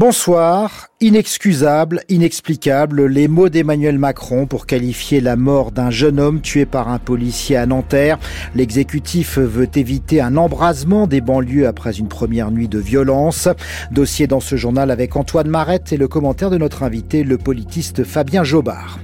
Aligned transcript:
Bonsoir. 0.00 0.88
Inexcusable, 1.02 2.04
inexplicable, 2.08 3.04
les 3.04 3.28
mots 3.28 3.50
d'Emmanuel 3.50 3.98
Macron 3.98 4.46
pour 4.46 4.64
qualifier 4.64 5.20
la 5.20 5.36
mort 5.36 5.72
d'un 5.72 5.90
jeune 5.90 6.18
homme 6.18 6.40
tué 6.40 6.64
par 6.64 6.88
un 6.88 6.98
policier 6.98 7.58
à 7.58 7.66
Nanterre. 7.66 8.18
L'exécutif 8.54 9.36
veut 9.36 9.68
éviter 9.74 10.22
un 10.22 10.38
embrasement 10.38 11.06
des 11.06 11.20
banlieues 11.20 11.66
après 11.66 11.98
une 11.98 12.08
première 12.08 12.50
nuit 12.50 12.68
de 12.68 12.78
violence. 12.78 13.50
Dossier 13.90 14.26
dans 14.26 14.40
ce 14.40 14.56
journal 14.56 14.90
avec 14.90 15.16
Antoine 15.16 15.48
Marette 15.48 15.92
et 15.92 15.98
le 15.98 16.08
commentaire 16.08 16.48
de 16.48 16.56
notre 16.56 16.82
invité, 16.82 17.22
le 17.22 17.36
politiste 17.36 18.02
Fabien 18.02 18.42
Jobard. 18.42 19.00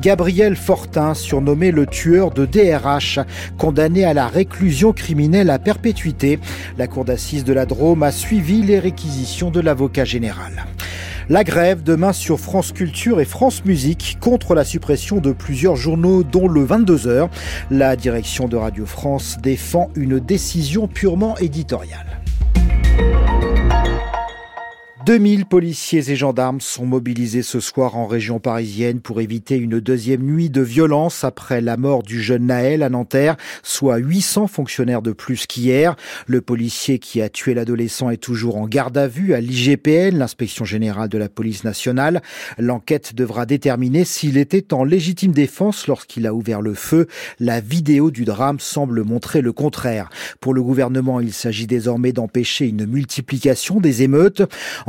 Gabriel 0.00 0.56
Fortin, 0.56 1.14
surnommé 1.14 1.70
le 1.70 1.86
tueur 1.86 2.30
de 2.30 2.46
DRH, 2.46 3.20
condamné 3.58 4.04
à 4.04 4.14
la 4.14 4.28
réclusion 4.28 4.92
criminelle 4.92 5.50
à 5.50 5.58
perpétuité. 5.58 6.38
La 6.78 6.86
cour 6.86 7.04
d'assises 7.04 7.44
de 7.44 7.52
la 7.52 7.66
Drôme 7.66 8.02
a 8.02 8.12
suivi 8.12 8.62
les 8.62 8.78
réquisitions 8.78 9.50
de 9.50 9.60
l'avocat 9.60 10.04
général. 10.04 10.64
La 11.30 11.42
grève 11.42 11.82
demain 11.82 12.12
sur 12.12 12.38
France 12.38 12.72
Culture 12.72 13.18
et 13.18 13.24
France 13.24 13.64
Musique 13.64 14.18
contre 14.20 14.54
la 14.54 14.64
suppression 14.64 15.18
de 15.18 15.32
plusieurs 15.32 15.76
journaux 15.76 16.22
dont 16.22 16.48
le 16.48 16.66
22h. 16.66 17.30
La 17.70 17.96
direction 17.96 18.46
de 18.46 18.56
Radio 18.56 18.84
France 18.84 19.38
défend 19.42 19.88
une 19.94 20.20
décision 20.20 20.86
purement 20.86 21.38
éditoriale. 21.38 22.13
2000 25.06 25.44
policiers 25.44 26.10
et 26.10 26.16
gendarmes 26.16 26.62
sont 26.62 26.86
mobilisés 26.86 27.42
ce 27.42 27.60
soir 27.60 27.94
en 27.94 28.06
région 28.06 28.40
parisienne 28.40 29.00
pour 29.00 29.20
éviter 29.20 29.56
une 29.56 29.78
deuxième 29.78 30.22
nuit 30.22 30.48
de 30.48 30.62
violence 30.62 31.24
après 31.24 31.60
la 31.60 31.76
mort 31.76 32.02
du 32.02 32.22
jeune 32.22 32.46
Naël 32.46 32.82
à 32.82 32.88
Nanterre, 32.88 33.36
soit 33.62 33.98
800 33.98 34.46
fonctionnaires 34.46 35.02
de 35.02 35.12
plus 35.12 35.46
qu'hier. 35.46 35.94
Le 36.26 36.40
policier 36.40 36.98
qui 36.98 37.20
a 37.20 37.28
tué 37.28 37.52
l'adolescent 37.52 38.08
est 38.08 38.16
toujours 38.16 38.56
en 38.56 38.66
garde 38.66 38.96
à 38.96 39.06
vue 39.06 39.34
à 39.34 39.42
l'IGPN, 39.42 40.16
l'inspection 40.16 40.64
générale 40.64 41.10
de 41.10 41.18
la 41.18 41.28
police 41.28 41.64
nationale. 41.64 42.22
L'enquête 42.56 43.14
devra 43.14 43.44
déterminer 43.44 44.06
s'il 44.06 44.38
était 44.38 44.72
en 44.72 44.84
légitime 44.84 45.32
défense 45.32 45.86
lorsqu'il 45.86 46.26
a 46.26 46.32
ouvert 46.32 46.62
le 46.62 46.72
feu. 46.72 47.08
La 47.40 47.60
vidéo 47.60 48.10
du 48.10 48.24
drame 48.24 48.58
semble 48.58 49.04
montrer 49.04 49.42
le 49.42 49.52
contraire. 49.52 50.08
Pour 50.40 50.54
le 50.54 50.62
gouvernement, 50.62 51.20
il 51.20 51.34
s'agit 51.34 51.66
désormais 51.66 52.12
d'empêcher 52.12 52.66
une 52.68 52.86
multiplication 52.86 53.80
des 53.80 54.02
émeutes 54.02 54.42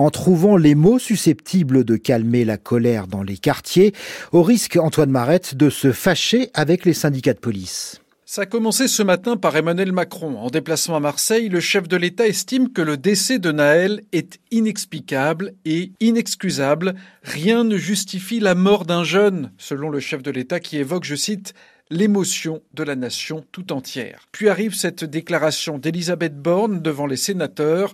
trouvant 0.09 0.57
les 0.57 0.75
mots 0.75 0.99
susceptibles 0.99 1.83
de 1.83 1.95
calmer 1.95 2.45
la 2.45 2.57
colère 2.57 3.07
dans 3.07 3.23
les 3.23 3.37
quartiers, 3.37 3.93
au 4.31 4.43
risque, 4.43 4.77
Antoine 4.77 5.11
Marette, 5.11 5.55
de 5.55 5.69
se 5.69 5.91
fâcher 5.91 6.49
avec 6.53 6.85
les 6.85 6.93
syndicats 6.93 7.33
de 7.33 7.39
police. 7.39 8.01
Ça 8.27 8.41
a 8.41 8.45
commencé 8.47 8.87
ce 8.87 9.03
matin 9.03 9.37
par 9.37 9.55
Emmanuel 9.55 9.91
Macron. 9.91 10.39
En 10.39 10.49
déplacement 10.49 10.95
à 10.95 10.99
Marseille, 10.99 11.47
le 11.47 11.59
chef 11.59 11.87
de 11.87 11.95
l'État 11.95 12.27
estime 12.27 12.73
que 12.73 12.81
le 12.81 12.97
décès 12.97 13.37
de 13.37 13.51
Naël 13.51 14.01
est 14.13 14.39
inexplicable 14.49 15.53
et 15.63 15.91
inexcusable. 15.99 16.95
Rien 17.21 17.63
ne 17.63 17.77
justifie 17.77 18.39
la 18.39 18.55
mort 18.55 18.85
d'un 18.85 19.03
jeune, 19.03 19.51
selon 19.59 19.91
le 19.91 19.99
chef 19.99 20.23
de 20.23 20.31
l'État 20.31 20.59
qui 20.59 20.77
évoque, 20.77 21.03
je 21.03 21.13
cite, 21.13 21.53
l'émotion 21.91 22.61
de 22.73 22.81
la 22.81 22.95
nation 22.95 23.45
tout 23.51 23.71
entière. 23.71 24.27
Puis 24.31 24.49
arrive 24.49 24.73
cette 24.73 25.03
déclaration 25.03 25.77
d'Elisabeth 25.77 26.35
Borne 26.35 26.81
devant 26.81 27.05
les 27.05 27.17
sénateurs. 27.17 27.93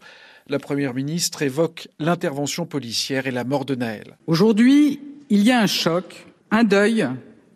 La 0.52 0.60
Première 0.60 0.94
ministre 0.94 1.44
évoque 1.44 1.88
l'intervention 1.98 2.66
policière 2.66 3.26
et 3.26 3.32
la 3.32 3.46
mort 3.46 3.64
de 3.64 3.74
Naël. 3.74 4.18
Aujourd'hui, 4.28 5.00
il 5.30 5.44
y 5.44 5.52
a 5.52 5.62
un 5.62 5.66
choc, 5.66 6.28
un 6.52 6.66
deuil, 6.66 7.08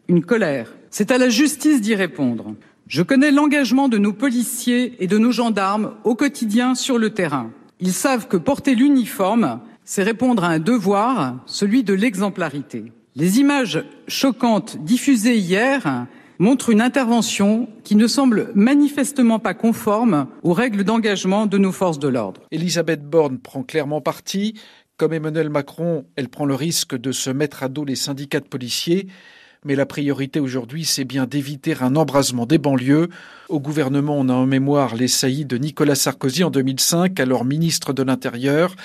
une 0.08 0.24
colère. 0.24 0.74
C'est 0.92 1.12
à 1.12 1.18
la 1.18 1.28
justice 1.28 1.82
d'y 1.82 1.94
répondre. 1.94 2.56
Je 2.88 3.04
connais 3.04 3.32
l'engagement 3.32 3.90
de 3.90 3.98
nos 3.98 4.14
policiers 4.14 4.96
et 5.04 5.08
de 5.08 5.18
nos 5.18 5.34
gendarmes 5.34 5.92
au 6.06 6.16
quotidien 6.16 6.74
sur 6.74 6.98
le 6.98 7.10
terrain. 7.10 7.52
Ils 7.82 7.92
savent 7.92 8.30
que 8.30 8.38
porter 8.38 8.76
l'uniforme, 8.76 9.60
c'est 9.84 10.04
répondre 10.04 10.46
à 10.46 10.52
un 10.52 10.60
devoir, 10.60 11.44
celui 11.48 11.84
de 11.84 11.94
l'exemplarité. 11.94 12.94
Les 13.18 13.42
images 13.42 13.84
choquantes 14.08 14.78
diffusées 14.86 15.36
hier 15.36 16.08
montre 16.40 16.70
une 16.70 16.82
intervention 16.82 17.68
qui 17.84 17.96
ne 17.96 18.08
semble 18.08 18.52
manifestement 18.56 19.40
pas 19.40 19.54
conforme 19.54 20.28
aux 20.44 20.54
règles 20.54 20.84
d'engagement 20.84 21.46
de 21.46 21.58
nos 21.58 21.72
forces 21.72 22.00
de 22.00 22.08
l'ordre. 22.08 22.42
Elisabeth 22.52 23.04
Borne 23.04 23.40
prend 23.40 23.64
clairement 23.64 24.02
parti. 24.02 24.60
Comme 24.98 25.14
Emmanuel 25.14 25.50
Macron, 25.50 26.06
elle 26.16 26.30
prend 26.30 26.46
le 26.46 26.56
risque 26.56 26.96
de 26.96 27.12
se 27.12 27.30
mettre 27.30 27.64
à 27.64 27.70
dos 27.70 27.84
les 27.84 27.96
syndicats 27.96 28.40
de 28.40 28.48
policiers. 28.48 29.08
Mais 29.66 29.76
la 29.76 29.88
priorité 29.88 30.40
aujourd'hui, 30.40 30.86
c'est 30.86 31.06
bien 31.06 31.26
d'éviter 31.26 31.76
un 31.82 31.96
embrasement 31.96 32.46
des 32.46 32.60
banlieues. 32.60 33.10
Au 33.50 33.60
gouvernement, 33.60 34.16
on 34.18 34.30
a 34.30 34.34
en 34.34 34.46
mémoire 34.46 34.96
les 34.96 35.08
saillies 35.08 35.46
de 35.46 35.58
Nicolas 35.58 35.96
Sarkozy 35.96 36.44
en 36.44 36.52
2005, 36.52 37.20
alors 37.20 37.46
ministre 37.46 37.92
de 37.92 38.04
l'Intérieur. 38.04 38.76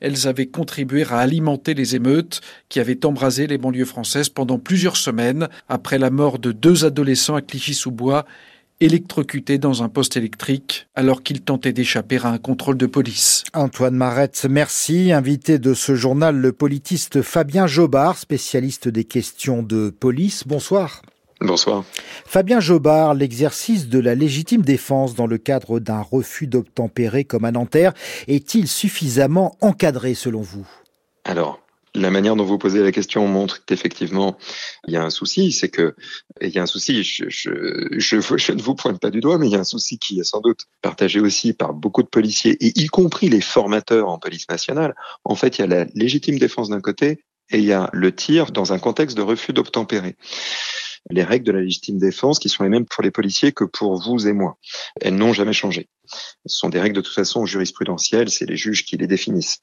Elles 0.00 0.28
avaient 0.28 0.46
contribué 0.46 1.04
à 1.04 1.18
alimenter 1.18 1.74
les 1.74 1.96
émeutes 1.96 2.40
qui 2.68 2.80
avaient 2.80 3.04
embrasé 3.04 3.46
les 3.46 3.58
banlieues 3.58 3.84
françaises 3.84 4.28
pendant 4.28 4.58
plusieurs 4.58 4.96
semaines 4.96 5.48
après 5.68 5.98
la 5.98 6.10
mort 6.10 6.38
de 6.38 6.52
deux 6.52 6.84
adolescents 6.84 7.36
à 7.36 7.42
Clichy-sous-Bois 7.42 8.24
électrocutés 8.80 9.58
dans 9.58 9.82
un 9.82 9.88
poste 9.88 10.16
électrique 10.16 10.86
alors 10.94 11.22
qu'ils 11.22 11.40
tentaient 11.40 11.72
d'échapper 11.72 12.18
à 12.22 12.28
un 12.28 12.38
contrôle 12.38 12.76
de 12.76 12.86
police. 12.86 13.44
Antoine 13.54 13.94
Marette, 13.94 14.46
merci. 14.48 15.12
Invité 15.12 15.58
de 15.58 15.74
ce 15.74 15.94
journal, 15.94 16.36
le 16.36 16.52
politiste 16.52 17.22
Fabien 17.22 17.66
Jobard, 17.66 18.18
spécialiste 18.18 18.88
des 18.88 19.04
questions 19.04 19.62
de 19.62 19.90
police. 19.90 20.46
Bonsoir. 20.46 21.02
Bonsoir. 21.40 21.84
Fabien 22.24 22.60
Jobard, 22.60 23.14
l'exercice 23.14 23.88
de 23.88 23.98
la 23.98 24.14
légitime 24.14 24.62
défense 24.62 25.14
dans 25.14 25.26
le 25.26 25.36
cadre 25.36 25.80
d'un 25.80 26.00
refus 26.00 26.46
d'obtempérer 26.46 27.24
comme 27.24 27.44
à 27.44 27.52
Nanterre 27.52 27.92
est-il 28.26 28.68
suffisamment 28.68 29.56
encadré 29.60 30.14
selon 30.14 30.40
vous? 30.40 30.66
Alors, 31.24 31.60
la 31.94 32.10
manière 32.10 32.36
dont 32.36 32.44
vous 32.44 32.58
posez 32.58 32.82
la 32.82 32.92
question 32.92 33.26
montre 33.26 33.64
qu'effectivement, 33.64 34.36
il 34.86 34.94
y 34.94 34.96
a 34.96 35.02
un 35.02 35.10
souci. 35.10 35.52
C'est 35.52 35.68
que, 35.68 35.94
il 36.40 36.50
y 36.50 36.58
a 36.58 36.62
un 36.62 36.66
souci, 36.66 37.02
je, 37.02 37.24
je, 37.28 37.50
je, 37.92 38.20
je, 38.20 38.52
ne 38.52 38.62
vous 38.62 38.74
pointe 38.74 39.00
pas 39.00 39.10
du 39.10 39.20
doigt, 39.20 39.38
mais 39.38 39.46
il 39.46 39.52
y 39.52 39.56
a 39.56 39.60
un 39.60 39.64
souci 39.64 39.98
qui 39.98 40.20
est 40.20 40.24
sans 40.24 40.40
doute 40.40 40.66
partagé 40.82 41.20
aussi 41.20 41.52
par 41.52 41.74
beaucoup 41.74 42.02
de 42.02 42.08
policiers, 42.08 42.56
et 42.60 42.72
y 42.78 42.86
compris 42.86 43.28
les 43.28 43.40
formateurs 43.40 44.08
en 44.08 44.18
police 44.18 44.48
nationale. 44.48 44.94
En 45.24 45.34
fait, 45.34 45.58
il 45.58 45.62
y 45.62 45.64
a 45.64 45.68
la 45.68 45.86
légitime 45.94 46.38
défense 46.38 46.68
d'un 46.68 46.80
côté 46.80 47.20
et 47.50 47.58
il 47.58 47.64
y 47.64 47.72
a 47.72 47.88
le 47.92 48.14
tir 48.14 48.50
dans 48.50 48.72
un 48.72 48.78
contexte 48.78 49.16
de 49.16 49.22
refus 49.22 49.52
d'obtempérer 49.52 50.16
les 51.10 51.24
règles 51.24 51.46
de 51.46 51.52
la 51.52 51.60
légitime 51.60 51.98
défense 51.98 52.38
qui 52.38 52.48
sont 52.48 52.64
les 52.64 52.68
mêmes 52.68 52.86
pour 52.86 53.02
les 53.02 53.10
policiers 53.10 53.52
que 53.52 53.64
pour 53.64 54.00
vous 54.00 54.26
et 54.26 54.32
moi. 54.32 54.58
Elles 55.00 55.16
n'ont 55.16 55.32
jamais 55.32 55.52
changé. 55.52 55.88
Ce 56.46 56.56
sont 56.58 56.68
des 56.68 56.80
règles 56.80 56.96
de 56.96 57.00
toute 57.00 57.14
façon 57.14 57.46
jurisprudentielles, 57.46 58.30
c'est 58.30 58.46
les 58.46 58.56
juges 58.56 58.84
qui 58.84 58.96
les 58.96 59.06
définissent. 59.06 59.58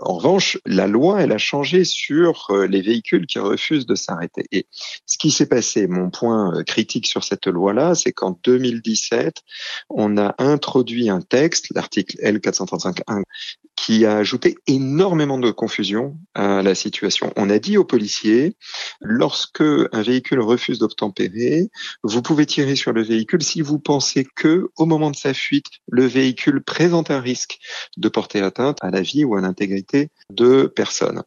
En 0.00 0.14
revanche, 0.14 0.58
la 0.64 0.86
loi, 0.86 1.20
elle 1.22 1.32
a 1.32 1.38
changé 1.38 1.84
sur 1.84 2.46
euh, 2.50 2.66
les 2.66 2.80
véhicules 2.80 3.26
qui 3.26 3.38
refusent 3.38 3.86
de 3.86 3.94
s'arrêter. 3.94 4.44
Et 4.52 4.66
ce 5.06 5.18
qui 5.18 5.30
s'est 5.30 5.46
passé, 5.46 5.86
mon 5.86 6.10
point 6.10 6.54
euh, 6.54 6.62
critique 6.62 7.06
sur 7.06 7.24
cette 7.24 7.46
loi-là, 7.46 7.94
c'est 7.94 8.12
qu'en 8.12 8.38
2017, 8.44 9.42
on 9.90 10.16
a 10.16 10.34
introduit 10.38 11.10
un 11.10 11.20
texte, 11.20 11.66
l'article 11.74 12.16
L435.1, 12.22 13.22
qui 13.76 14.04
a 14.06 14.16
ajouté 14.16 14.56
énormément 14.66 15.38
de 15.38 15.50
confusion 15.50 16.16
à 16.34 16.62
la 16.62 16.74
situation. 16.74 17.32
On 17.36 17.50
a 17.50 17.58
dit 17.58 17.76
aux 17.76 17.84
policiers, 17.84 18.56
lorsque 19.00 19.62
un 19.62 20.02
véhicule 20.02 20.40
refuse 20.40 20.78
d'obtempérer, 20.78 21.68
vous 22.02 22.22
pouvez 22.22 22.46
tirer 22.46 22.76
sur 22.76 22.92
le 22.92 23.02
véhicule 23.02 23.42
si 23.42 23.60
vous 23.60 23.78
pensez 23.78 24.26
que, 24.36 24.68
au 24.76 24.86
moment 24.86 25.10
de 25.10 25.16
sa 25.16 25.34
fuite, 25.34 25.66
le 25.88 26.06
véhicule 26.06 26.62
présente 26.62 27.10
un 27.10 27.20
risque 27.20 27.58
de 27.96 28.08
porter 28.08 28.40
atteinte 28.40 28.78
à 28.82 28.90
la 28.90 29.00
vie 29.00 29.24
ou 29.24 29.36
à 29.36 29.40
l'intégrité 29.40 30.10
de 30.30 30.66
personnes. 30.66 31.22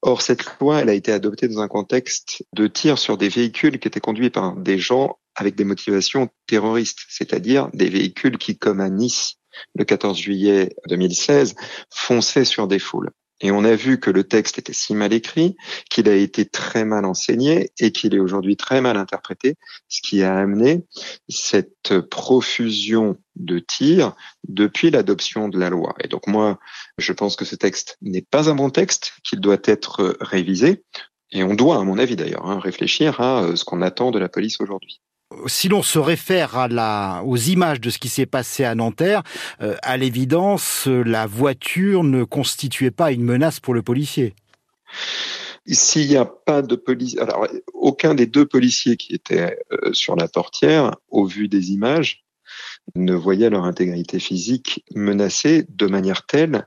Or, 0.00 0.22
cette 0.22 0.44
loi, 0.60 0.80
elle 0.80 0.88
a 0.88 0.94
été 0.94 1.12
adoptée 1.12 1.48
dans 1.48 1.60
un 1.60 1.68
contexte 1.68 2.44
de 2.54 2.66
tir 2.66 2.98
sur 2.98 3.16
des 3.16 3.28
véhicules 3.28 3.78
qui 3.78 3.88
étaient 3.88 4.00
conduits 4.00 4.30
par 4.30 4.56
des 4.56 4.78
gens 4.78 5.18
avec 5.34 5.54
des 5.54 5.64
motivations 5.64 6.28
terroristes, 6.46 7.00
c'est-à-dire 7.08 7.68
des 7.72 7.88
véhicules 7.88 8.38
qui, 8.38 8.58
comme 8.58 8.80
à 8.80 8.90
Nice, 8.90 9.36
le 9.74 9.84
14 9.84 10.18
juillet 10.18 10.74
2016, 10.88 11.54
fonçaient 11.90 12.44
sur 12.44 12.68
des 12.68 12.78
foules. 12.78 13.10
Et 13.42 13.50
on 13.50 13.64
a 13.64 13.74
vu 13.74 13.98
que 13.98 14.10
le 14.10 14.22
texte 14.22 14.58
était 14.58 14.72
si 14.72 14.94
mal 14.94 15.12
écrit, 15.12 15.56
qu'il 15.90 16.08
a 16.08 16.14
été 16.14 16.46
très 16.46 16.84
mal 16.84 17.04
enseigné 17.04 17.72
et 17.80 17.90
qu'il 17.90 18.14
est 18.14 18.20
aujourd'hui 18.20 18.56
très 18.56 18.80
mal 18.80 18.96
interprété, 18.96 19.56
ce 19.88 20.00
qui 20.00 20.22
a 20.22 20.36
amené 20.36 20.84
cette 21.28 21.98
profusion 22.08 23.16
de 23.34 23.58
tirs 23.58 24.14
depuis 24.46 24.90
l'adoption 24.90 25.48
de 25.48 25.58
la 25.58 25.70
loi. 25.70 25.94
Et 26.02 26.08
donc 26.08 26.28
moi, 26.28 26.60
je 26.98 27.12
pense 27.12 27.34
que 27.34 27.44
ce 27.44 27.56
texte 27.56 27.98
n'est 28.00 28.22
pas 28.22 28.48
un 28.48 28.54
bon 28.54 28.70
texte, 28.70 29.14
qu'il 29.24 29.40
doit 29.40 29.58
être 29.64 30.16
révisé. 30.20 30.84
Et 31.32 31.42
on 31.42 31.54
doit, 31.54 31.78
à 31.78 31.84
mon 31.84 31.98
avis 31.98 32.14
d'ailleurs, 32.14 32.46
hein, 32.46 32.60
réfléchir 32.60 33.20
à 33.20 33.42
euh, 33.42 33.56
ce 33.56 33.64
qu'on 33.64 33.82
attend 33.82 34.10
de 34.10 34.18
la 34.18 34.28
police 34.28 34.60
aujourd'hui 34.60 35.00
si 35.46 35.68
l'on 35.68 35.82
se 35.82 35.98
réfère 35.98 36.68
aux 37.24 37.36
images 37.36 37.80
de 37.80 37.90
ce 37.90 37.98
qui 37.98 38.08
s'est 38.08 38.26
passé 38.26 38.64
à 38.64 38.74
Nanterre, 38.74 39.22
euh, 39.60 39.76
à 39.82 39.96
l'évidence, 39.96 40.86
la 40.86 41.26
voiture 41.26 42.04
ne 42.04 42.24
constituait 42.24 42.90
pas 42.90 43.12
une 43.12 43.22
menace 43.22 43.60
pour 43.60 43.74
le 43.74 43.82
policier. 43.82 44.34
S'il 45.66 46.08
n'y 46.08 46.16
a 46.16 46.24
pas 46.24 46.60
de 46.60 46.74
police, 46.74 47.16
alors 47.18 47.46
aucun 47.72 48.14
des 48.14 48.26
deux 48.26 48.46
policiers 48.46 48.96
qui 48.96 49.14
étaient 49.14 49.58
euh, 49.72 49.92
sur 49.92 50.16
la 50.16 50.26
portière, 50.28 50.96
au 51.08 51.24
vu 51.24 51.48
des 51.48 51.70
images, 51.70 52.24
ne 52.96 53.14
voyait 53.14 53.50
leur 53.50 53.64
intégrité 53.64 54.18
physique 54.18 54.84
menacée 54.94 55.64
de 55.68 55.86
manière 55.86 56.26
telle 56.26 56.66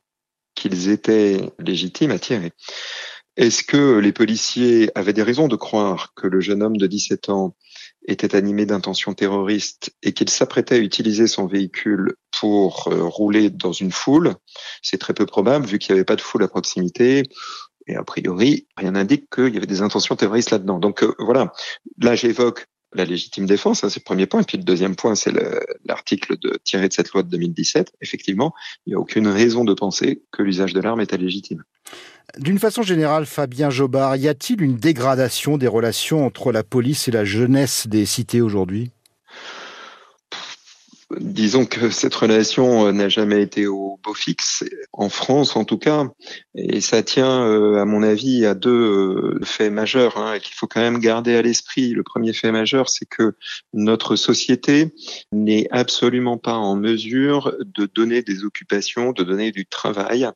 qu'ils 0.55 0.89
étaient 0.89 1.41
légitimes 1.59 2.11
à 2.11 2.19
tirer. 2.19 2.53
Est-ce 3.37 3.63
que 3.63 3.99
les 3.99 4.13
policiers 4.13 4.89
avaient 4.95 5.13
des 5.13 5.23
raisons 5.23 5.49
de 5.49 5.57
croire 5.57 6.13
que 6.15 6.25
le 6.25 6.39
jeune 6.39 6.63
homme 6.63 6.77
de 6.77 6.87
17 6.87 7.29
ans 7.29 7.55
était 8.07 8.35
animé 8.35 8.65
d'intentions 8.65 9.13
terroristes 9.13 9.93
et 10.03 10.13
qu'il 10.13 10.29
s'apprêtait 10.29 10.75
à 10.75 10.79
utiliser 10.79 11.27
son 11.27 11.45
véhicule 11.45 12.15
pour 12.39 12.87
euh, 12.87 13.03
rouler 13.03 13.49
dans 13.49 13.73
une 13.73 13.91
foule? 13.91 14.35
C'est 14.81 14.99
très 14.99 15.13
peu 15.13 15.25
probable 15.25 15.65
vu 15.65 15.79
qu'il 15.79 15.93
n'y 15.93 15.99
avait 15.99 16.05
pas 16.05 16.15
de 16.15 16.21
foule 16.21 16.43
à 16.43 16.47
proximité. 16.47 17.23
Et 17.87 17.95
a 17.95 18.03
priori, 18.03 18.67
rien 18.77 18.91
n'indique 18.91 19.25
qu'il 19.29 19.53
y 19.53 19.57
avait 19.57 19.67
des 19.67 19.81
intentions 19.81 20.15
terroristes 20.15 20.51
là-dedans. 20.51 20.79
Donc 20.79 21.03
euh, 21.03 21.13
voilà, 21.19 21.51
là 22.01 22.15
j'évoque 22.15 22.67
la 22.93 23.03
légitime 23.03 23.45
défense, 23.45 23.83
hein, 23.83 23.89
c'est 23.89 23.99
le 23.99 24.05
premier 24.05 24.27
point. 24.27 24.41
Et 24.41 24.45
puis 24.45 24.57
le 24.57 24.63
deuxième 24.63 24.95
point, 24.95 25.15
c'est 25.15 25.33
l'article 25.83 26.37
de, 26.39 26.57
tiré 26.63 26.87
de 26.87 26.93
cette 26.93 27.11
loi 27.11 27.23
de 27.23 27.29
2017. 27.29 27.91
Effectivement, 28.01 28.53
il 28.85 28.91
n'y 28.91 28.95
a 28.95 28.99
aucune 28.99 29.27
raison 29.27 29.65
de 29.65 29.73
penser 29.73 30.23
que 30.31 30.41
l'usage 30.41 30.73
de 30.73 30.79
l'arme 30.79 31.01
était 31.01 31.17
légitime. 31.17 31.63
D'une 32.37 32.59
façon 32.59 32.81
générale, 32.81 33.25
Fabien 33.25 33.69
Jobard, 33.69 34.17
y 34.17 34.27
a-t-il 34.27 34.61
une 34.61 34.75
dégradation 34.75 35.57
des 35.57 35.67
relations 35.67 36.25
entre 36.25 36.51
la 36.51 36.63
police 36.63 37.07
et 37.07 37.11
la 37.11 37.23
jeunesse 37.23 37.87
des 37.87 38.05
cités 38.05 38.41
aujourd'hui? 38.41 38.91
Disons 41.19 41.65
que 41.65 41.89
cette 41.89 42.15
relation 42.15 42.87
euh, 42.87 42.91
n'a 42.91 43.09
jamais 43.09 43.41
été 43.41 43.67
au 43.67 43.99
beau 44.03 44.13
fixe, 44.13 44.63
en 44.93 45.09
France 45.09 45.55
en 45.55 45.65
tout 45.65 45.77
cas, 45.77 46.05
et 46.55 46.81
ça 46.81 47.03
tient, 47.03 47.45
euh, 47.45 47.81
à 47.81 47.85
mon 47.85 48.03
avis, 48.03 48.45
à 48.45 48.53
deux 48.53 48.69
euh, 48.69 49.39
faits 49.43 49.71
majeurs 49.71 50.17
hein, 50.17 50.39
qu'il 50.39 50.53
faut 50.53 50.67
quand 50.67 50.81
même 50.81 50.99
garder 50.99 51.35
à 51.35 51.41
l'esprit. 51.41 51.91
Le 51.91 52.03
premier 52.03 52.33
fait 52.33 52.51
majeur, 52.51 52.89
c'est 52.89 53.05
que 53.05 53.35
notre 53.73 54.15
société 54.15 54.93
n'est 55.31 55.67
absolument 55.71 56.37
pas 56.37 56.55
en 56.55 56.75
mesure 56.75 57.55
de 57.59 57.85
donner 57.85 58.21
des 58.21 58.43
occupations, 58.43 59.11
de 59.11 59.23
donner 59.23 59.51
du 59.51 59.65
travail 59.65 60.27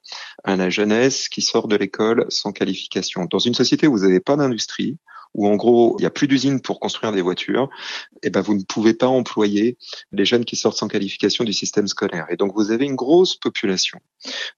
à 0.43 0.55
la 0.55 0.69
jeunesse 0.69 1.29
qui 1.29 1.41
sort 1.41 1.67
de 1.67 1.75
l'école 1.75 2.25
sans 2.29 2.51
qualification. 2.51 3.25
Dans 3.25 3.39
une 3.39 3.53
société 3.53 3.87
où 3.87 3.97
vous 3.97 4.05
n'avez 4.05 4.19
pas 4.19 4.35
d'industrie, 4.35 4.97
où 5.33 5.47
en 5.47 5.55
gros 5.55 5.95
il 5.99 6.03
n'y 6.03 6.07
a 6.07 6.11
plus 6.11 6.27
d'usines 6.27 6.61
pour 6.61 6.79
construire 6.79 7.11
des 7.11 7.21
voitures, 7.21 7.69
et 8.15 8.27
eh 8.27 8.29
ben 8.29 8.41
vous 8.41 8.55
ne 8.55 8.63
pouvez 8.63 8.93
pas 8.93 9.07
employer 9.07 9.77
les 10.11 10.25
jeunes 10.25 10.45
qui 10.45 10.55
sortent 10.55 10.77
sans 10.77 10.87
qualification 10.87 11.43
du 11.43 11.53
système 11.53 11.87
scolaire. 11.87 12.25
Et 12.29 12.37
donc 12.37 12.53
vous 12.55 12.71
avez 12.71 12.85
une 12.85 12.95
grosse 12.95 13.35
population 13.35 13.99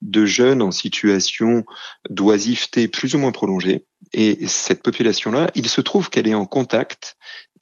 de 0.01 0.25
jeunes 0.25 0.61
en 0.61 0.71
situation 0.71 1.63
d'oisiveté 2.09 2.87
plus 2.87 3.15
ou 3.15 3.19
moins 3.19 3.31
prolongée. 3.31 3.85
Et 4.13 4.47
cette 4.47 4.83
population-là, 4.83 5.51
il 5.55 5.69
se 5.69 5.81
trouve 5.81 6.09
qu'elle 6.09 6.27
est 6.27 6.33
en 6.33 6.45
contact 6.45 7.15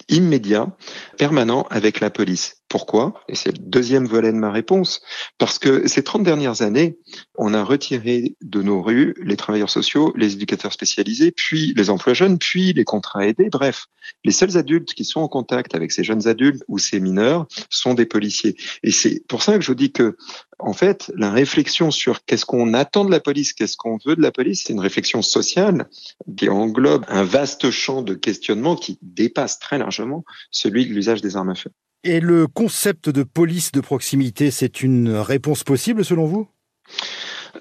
immédiat, 0.08 0.76
permanent 1.18 1.68
avec 1.70 2.00
la 2.00 2.10
police. 2.10 2.59
Pourquoi 2.70 3.16
Et 3.28 3.34
c'est 3.34 3.52
le 3.52 3.58
deuxième 3.58 4.06
volet 4.06 4.32
de 4.32 4.38
ma 4.38 4.52
réponse. 4.52 5.02
Parce 5.40 5.58
que 5.58 5.88
ces 5.88 6.04
30 6.04 6.22
dernières 6.22 6.62
années, 6.62 7.00
on 7.36 7.56
a 7.56 7.64
retiré 7.64 8.36
de 8.42 8.62
nos 8.62 8.84
rues 8.84 9.16
les 9.24 9.36
travailleurs 9.38 9.72
sociaux, 9.72 10.14
les 10.16 10.34
éducateurs 10.34 10.72
spécialisés, 10.72 11.32
puis 11.32 11.74
les 11.76 11.90
emplois 11.90 12.14
jeunes, 12.14 12.38
puis 12.38 12.74
les 12.74 12.84
contrats 12.84 13.26
aidés. 13.26 13.50
Bref, 13.50 13.88
les 14.24 14.32
seuls 14.32 14.56
adultes 14.56 14.94
qui 14.94 15.04
sont 15.04 15.20
en 15.20 15.28
contact 15.28 15.74
avec 15.74 15.92
ces 15.92 16.04
jeunes 16.04 16.28
adultes 16.28 16.64
ou 16.68 16.78
ces 16.78 17.00
mineurs 17.00 17.48
sont 17.72 17.96
des 17.96 18.06
policiers. 18.06 18.56
Et 18.84 18.92
c'est 18.92 19.24
pour 19.28 19.42
ça 19.42 19.58
que 19.58 19.64
je 19.64 19.74
dis 19.74 19.92
que, 19.92 20.16
en 20.60 20.74
fait, 20.74 21.12
la 21.16 21.32
réflexion 21.32 21.90
sur 21.90 22.24
qu'est-ce 22.24 22.46
qu'on 22.46 22.76
attend 22.76 23.04
de 23.04 23.12
la 23.12 23.20
police, 23.20 23.54
qu'est-ce 23.54 23.78
qu'on 23.78 23.98
veut 24.06 24.16
de 24.16 24.22
la 24.22 24.32
police, 24.32 24.66
c'est 24.66 24.74
une 24.74 24.80
réflexion 24.80 25.24
sociale 25.24 25.90
qui 26.38 26.50
englobe 26.50 27.04
un 27.08 27.24
vaste 27.24 27.72
champ 27.72 28.04
de 28.04 28.14
questionnement 28.14 28.76
qui 28.76 29.00
dépasse 29.02 29.58
très 29.58 29.80
largement 29.80 30.24
celui 30.52 30.86
de 30.86 30.94
l'usage 30.94 31.22
des 31.22 31.36
armes 31.36 31.50
à 31.50 31.56
feu. 31.56 31.72
Et 32.04 32.20
le 32.20 32.48
concept 32.48 33.10
de 33.10 33.24
police 33.24 33.72
de 33.72 33.82
proximité, 33.82 34.52
c'est 34.52 34.82
une 34.82 35.10
réponse 35.10 35.64
possible 35.64 36.06
selon 36.06 36.26
vous? 36.26 36.50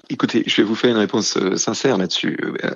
Écoutez, 0.09 0.43
je 0.47 0.61
vais 0.61 0.63
vous 0.63 0.75
faire 0.75 0.91
une 0.91 0.97
réponse 0.97 1.37
euh, 1.37 1.55
sincère 1.55 1.97
là-dessus. 1.97 2.37
Euh, 2.63 2.71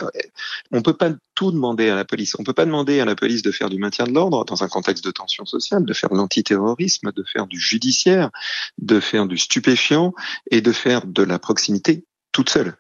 on 0.72 0.78
ne 0.78 0.82
peut 0.82 0.96
pas 0.96 1.12
tout 1.36 1.52
demander 1.52 1.90
à 1.90 1.96
la 1.96 2.06
police. 2.06 2.36
On 2.38 2.42
ne 2.42 2.46
peut 2.46 2.54
pas 2.54 2.66
demander 2.66 3.00
à 3.00 3.06
la 3.06 3.16
police 3.16 3.42
de 3.42 3.52
faire 3.52 3.70
du 3.70 3.78
maintien 3.78 4.06
de 4.06 4.14
l'ordre 4.14 4.44
dans 4.46 4.64
un 4.64 4.68
contexte 4.68 5.06
de 5.06 5.12
tension 5.12 5.46
sociale, 5.46 5.86
de 5.86 5.94
faire 5.94 6.10
de 6.10 6.18
l'antiterrorisme, 6.18 7.12
de 7.12 7.24
faire 7.24 7.48
du 7.48 7.60
judiciaire, 7.60 8.30
de 8.78 9.00
faire 9.00 9.26
du 9.26 9.38
stupéfiant 9.38 10.14
et 10.52 10.62
de 10.62 10.72
faire 10.72 11.06
de 11.06 11.24
la 11.24 11.40
proximité 11.40 12.06
toute 12.32 12.50
seule. 12.50 12.76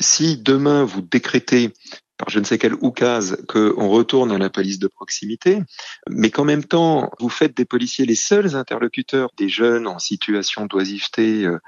Si 0.00 0.36
demain 0.36 0.84
vous 0.84 1.02
décrétez 1.02 1.72
par 2.20 2.28
je 2.28 2.38
ne 2.38 2.44
sais 2.44 2.58
quel 2.58 2.74
oukase 2.74 3.38
qu'on 3.48 3.88
retourne 3.88 4.30
à 4.30 4.36
la 4.36 4.50
police 4.50 4.78
de 4.78 4.88
proximité, 4.88 5.62
mais 6.08 6.30
qu'en 6.30 6.44
même 6.44 6.64
temps, 6.64 7.10
vous 7.18 7.30
faites 7.30 7.56
des 7.56 7.64
policiers 7.64 8.04
les 8.04 8.14
seuls 8.14 8.56
interlocuteurs 8.56 9.30
des 9.38 9.48
jeunes 9.48 9.86
en 9.86 9.98
situation 9.98 10.66
d'oisiveté 10.66 11.46
euh, 11.46 11.58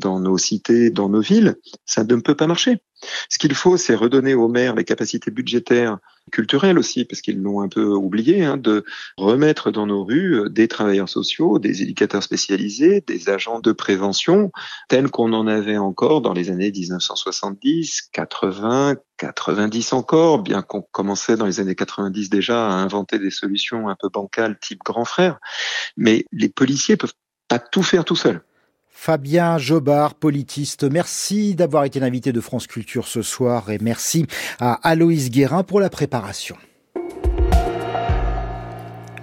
dans 0.00 0.20
nos 0.20 0.36
cités, 0.36 0.90
dans 0.90 1.08
nos 1.08 1.22
villes, 1.22 1.56
ça 1.86 2.04
ne 2.04 2.16
peut 2.16 2.34
pas 2.34 2.46
marcher. 2.46 2.76
Ce 3.30 3.38
qu'il 3.38 3.54
faut, 3.54 3.78
c'est 3.78 3.94
redonner 3.94 4.34
aux 4.34 4.48
maires 4.48 4.74
les 4.74 4.84
capacités 4.84 5.30
budgétaires, 5.30 5.96
culturelles 6.32 6.78
aussi, 6.78 7.04
parce 7.04 7.20
qu'ils 7.20 7.40
l'ont 7.40 7.60
un 7.60 7.68
peu 7.68 7.84
oublié, 7.84 8.42
hein, 8.42 8.56
de 8.56 8.84
remettre 9.16 9.70
dans 9.70 9.86
nos 9.86 10.04
rues 10.04 10.40
euh, 10.40 10.48
des 10.48 10.66
travailleurs 10.66 11.08
sociaux, 11.08 11.60
des 11.60 11.82
éducateurs 11.82 12.22
spécialisés, 12.24 13.02
des 13.06 13.28
agents 13.28 13.60
de 13.60 13.70
prévention, 13.70 14.50
tels 14.88 15.10
qu'on 15.10 15.32
en 15.32 15.46
avait 15.46 15.76
encore 15.76 16.22
dans 16.22 16.32
les 16.32 16.50
années 16.50 16.72
1970, 16.72 18.08
80, 18.12 18.96
90 19.18 19.92
encore, 19.92 20.42
bien 20.42 20.62
qu'on 20.62 20.82
commençait 20.82 21.36
dans 21.36 21.46
les 21.46 21.60
années 21.60 21.76
90 21.76 22.30
déjà 22.30 22.66
à 22.66 22.72
inventer 22.72 23.20
des 23.20 23.30
solutions 23.30 23.88
un 23.88 23.96
peu 24.00 24.08
bancales 24.08 24.58
type 24.58 24.80
grand 24.84 25.04
frère. 25.04 25.38
Mais 25.96 26.24
les 26.32 26.48
policiers 26.48 26.96
peuvent 26.96 27.14
pas 27.46 27.58
tout 27.58 27.82
faire 27.82 28.04
tout 28.04 28.16
seuls. 28.16 28.42
Fabien 29.04 29.58
Jobard, 29.58 30.14
politiste, 30.14 30.84
merci 30.84 31.56
d'avoir 31.56 31.82
été 31.82 31.98
l'invité 31.98 32.30
de 32.30 32.40
France 32.40 32.68
Culture 32.68 33.08
ce 33.08 33.20
soir 33.20 33.68
et 33.68 33.78
merci 33.80 34.26
à 34.60 34.74
Aloïs 34.88 35.28
Guérin 35.28 35.64
pour 35.64 35.80
la 35.80 35.90
préparation. 35.90 36.56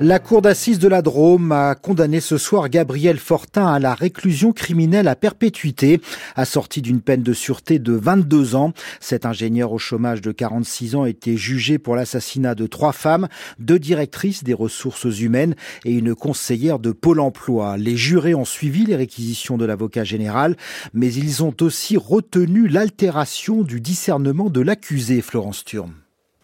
La 0.02 0.20
cour 0.20 0.42
d'assises 0.42 0.80
de 0.80 0.88
la 0.88 1.02
Drôme 1.02 1.52
a 1.52 1.76
condamné 1.76 2.22
ce 2.22 2.38
soir 2.38 2.70
Gabriel 2.70 3.18
Fortin 3.18 3.68
à 3.68 3.80
la 3.80 3.94
réclusion 3.94 4.54
criminelle 4.54 5.10
à 5.10 5.16
perpétuité, 5.18 6.00
assortie 6.38 6.82
d'une 6.82 7.02
peine 7.02 7.22
de 7.22 7.34
sûreté 7.34 7.80
de 7.80 7.92
22 7.92 8.56
ans. 8.56 8.72
Cet 9.02 9.26
ingénieur 9.26 9.74
au 9.74 9.78
chômage 9.78 10.22
de 10.22 10.32
46 10.32 10.96
ans 10.96 11.04
été 11.04 11.36
jugé 11.36 11.80
pour 11.80 11.98
l'assassinat 11.98 12.56
de 12.56 12.66
trois 12.66 12.94
femmes, 12.94 13.28
deux 13.60 13.78
directrices 13.78 14.46
des 14.46 14.54
ressources 14.54 15.20
humaines 15.20 15.56
et 15.84 15.92
une 15.92 16.16
conseillère 16.16 16.80
de 16.80 16.94
Pôle 16.94 17.20
emploi. 17.20 17.76
Les 17.76 17.98
jurés 17.98 18.36
ont 18.36 18.46
suivi 18.46 18.86
les 18.86 18.96
réquisitions 18.96 19.58
de 19.58 19.66
l'avocat 19.66 20.06
général, 20.06 20.56
mais 20.94 21.14
ils 21.14 21.44
ont 21.44 21.56
aussi 21.60 21.98
retenu 21.98 22.70
l'altération 22.70 23.64
du 23.64 23.82
discernement 23.82 24.50
de 24.50 24.62
l'accusé, 24.62 25.22
Florence 25.22 25.66
Thurm. 25.66 25.92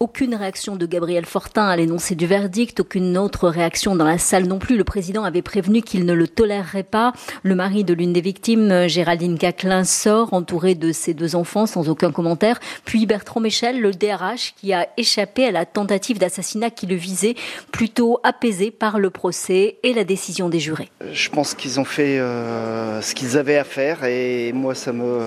Aucune 0.01 0.35
réaction 0.35 0.75
de 0.75 0.85
Gabriel 0.85 1.25
Fortin 1.25 1.67
à 1.69 1.77
l'énoncé 1.77 2.15
du 2.15 2.27
verdict, 2.27 2.81
aucune 2.81 3.17
autre 3.17 3.47
réaction 3.47 3.95
dans 3.95 4.03
la 4.03 4.17
salle 4.17 4.43
non 4.43 4.59
plus. 4.59 4.75
Le 4.75 4.83
président 4.83 5.23
avait 5.23 5.41
prévenu 5.41 5.81
qu'il 5.81 6.03
ne 6.03 6.11
le 6.11 6.27
tolérerait 6.27 6.83
pas. 6.83 7.13
Le 7.43 7.55
mari 7.55 7.85
de 7.85 7.93
l'une 7.93 8.11
des 8.11 8.19
victimes, 8.19 8.89
Géraldine 8.89 9.37
Caclin, 9.37 9.85
sort 9.85 10.33
entouré 10.33 10.75
de 10.75 10.91
ses 10.91 11.13
deux 11.13 11.37
enfants 11.37 11.65
sans 11.65 11.87
aucun 11.87 12.11
commentaire. 12.11 12.59
Puis 12.83 13.05
Bertrand 13.05 13.39
Michel, 13.39 13.79
le 13.79 13.91
DRH, 13.91 14.53
qui 14.57 14.73
a 14.73 14.89
échappé 14.97 15.45
à 15.45 15.51
la 15.51 15.65
tentative 15.65 16.19
d'assassinat 16.19 16.71
qui 16.71 16.87
le 16.87 16.95
visait, 16.95 17.35
plutôt 17.71 18.19
apaisé 18.23 18.71
par 18.71 18.99
le 18.99 19.09
procès 19.09 19.77
et 19.83 19.93
la 19.93 20.03
décision 20.03 20.49
des 20.49 20.59
jurés. 20.59 20.89
Je 21.09 21.29
pense 21.29 21.53
qu'ils 21.53 21.79
ont 21.79 21.85
fait 21.85 22.19
euh, 22.19 23.01
ce 23.01 23.15
qu'ils 23.15 23.37
avaient 23.37 23.57
à 23.57 23.63
faire 23.63 24.03
et 24.03 24.51
moi 24.51 24.75
ça 24.75 24.91
me 24.91 25.21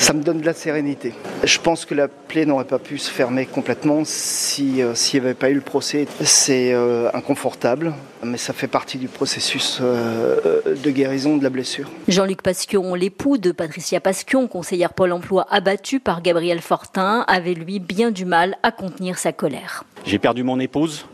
ça 0.00 0.14
me 0.14 0.22
donne 0.22 0.40
de 0.40 0.46
la 0.46 0.54
sérénité. 0.54 1.12
Je 1.44 1.58
pense 1.58 1.84
que 1.84 1.94
la 1.94 2.08
plaie 2.08 2.46
n'aurait 2.46 2.64
pas 2.64 2.78
pu 2.78 2.96
se 2.96 3.10
fermer 3.10 3.44
complètement 3.44 4.02
si 4.04 4.82
euh, 4.82 4.94
s'il 4.94 5.20
n'y 5.20 5.26
avait 5.26 5.34
pas 5.34 5.50
eu 5.50 5.54
le 5.54 5.60
procès. 5.60 6.06
C'est 6.24 6.72
euh, 6.72 7.10
inconfortable, 7.12 7.92
mais 8.24 8.38
ça 8.38 8.54
fait 8.54 8.66
partie 8.66 8.96
du 8.96 9.08
processus 9.08 9.78
euh, 9.82 10.60
de 10.82 10.90
guérison 10.90 11.36
de 11.36 11.42
la 11.42 11.50
blessure. 11.50 11.90
Jean-Luc 12.08 12.40
Pasquion, 12.40 12.94
l'époux 12.94 13.36
de 13.36 13.52
Patricia 13.52 14.00
Pasquion, 14.00 14.48
conseillère 14.48 14.94
Pôle 14.94 15.12
Emploi 15.12 15.46
abattue 15.50 16.00
par 16.00 16.22
Gabriel 16.22 16.60
Fortin, 16.60 17.24
avait 17.28 17.54
lui 17.54 17.78
bien 17.78 18.10
du 18.10 18.24
mal 18.24 18.56
à 18.62 18.72
contenir 18.72 19.18
sa 19.18 19.32
colère. 19.32 19.84
J'ai 20.06 20.18
perdu 20.18 20.42
mon 20.42 20.58
épouse. 20.60 21.04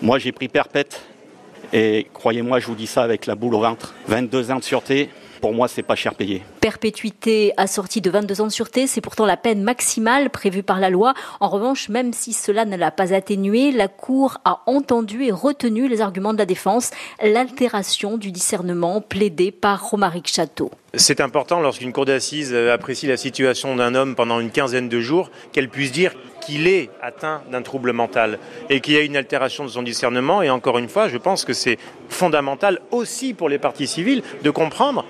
Moi, 0.00 0.18
j'ai 0.18 0.32
pris 0.32 0.48
perpète. 0.48 1.02
Et 1.74 2.06
croyez-moi, 2.14 2.58
je 2.58 2.66
vous 2.66 2.74
dis 2.74 2.86
ça 2.86 3.02
avec 3.02 3.26
la 3.26 3.34
boule 3.34 3.54
au 3.54 3.60
ventre. 3.60 3.94
22 4.06 4.50
ans 4.50 4.58
de 4.58 4.64
sûreté, 4.64 5.10
pour 5.38 5.52
moi, 5.52 5.68
c'est 5.68 5.82
pas 5.82 5.94
cher 5.94 6.14
payé. 6.14 6.42
Perpétuité 6.60 7.52
assortie 7.56 8.00
de 8.00 8.10
22 8.10 8.40
ans 8.40 8.46
de 8.46 8.52
sûreté, 8.52 8.86
c'est 8.86 9.00
pourtant 9.00 9.26
la 9.26 9.36
peine 9.36 9.62
maximale 9.62 10.30
prévue 10.30 10.62
par 10.62 10.80
la 10.80 10.90
loi. 10.90 11.14
En 11.40 11.48
revanche, 11.48 11.88
même 11.88 12.12
si 12.12 12.32
cela 12.32 12.64
ne 12.64 12.76
l'a 12.76 12.90
pas 12.90 13.14
atténué, 13.14 13.72
la 13.72 13.88
Cour 13.88 14.38
a 14.44 14.62
entendu 14.66 15.24
et 15.24 15.32
retenu 15.32 15.88
les 15.88 16.00
arguments 16.00 16.32
de 16.32 16.38
la 16.38 16.46
défense, 16.46 16.90
l'altération 17.22 18.16
du 18.16 18.32
discernement 18.32 19.00
plaidé 19.00 19.50
par 19.50 19.90
Romaric 19.90 20.28
Château. 20.28 20.70
C'est 20.94 21.20
important 21.20 21.60
lorsqu'une 21.60 21.92
cour 21.92 22.06
d'assises 22.06 22.54
apprécie 22.54 23.06
la 23.06 23.18
situation 23.18 23.76
d'un 23.76 23.94
homme 23.94 24.14
pendant 24.14 24.40
une 24.40 24.50
quinzaine 24.50 24.88
de 24.88 25.00
jours, 25.00 25.30
qu'elle 25.52 25.68
puisse 25.68 25.92
dire 25.92 26.14
qu'il 26.40 26.66
est 26.66 26.88
atteint 27.02 27.42
d'un 27.52 27.60
trouble 27.60 27.92
mental 27.92 28.38
et 28.70 28.80
qu'il 28.80 28.94
y 28.94 28.96
a 28.96 29.02
une 29.02 29.16
altération 29.16 29.64
de 29.64 29.68
son 29.68 29.82
discernement. 29.82 30.40
Et 30.40 30.48
encore 30.48 30.78
une 30.78 30.88
fois, 30.88 31.08
je 31.08 31.18
pense 31.18 31.44
que 31.44 31.52
c'est 31.52 31.78
fondamental 32.08 32.80
aussi 32.90 33.34
pour 33.34 33.50
les 33.50 33.58
parties 33.58 33.86
civiles 33.86 34.22
de 34.42 34.50
comprendre 34.50 35.04